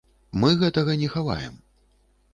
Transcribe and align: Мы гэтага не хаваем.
Мы 0.43 0.49
гэтага 0.63 0.97
не 1.03 1.11
хаваем. 1.17 1.53